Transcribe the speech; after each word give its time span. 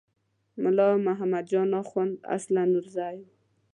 ملا 0.61 0.87
محمد 1.05 1.45
جان 1.51 1.69
اخوند 1.81 2.13
اصلاً 2.35 2.63
نورزی 2.73 3.15
و. 3.25 3.29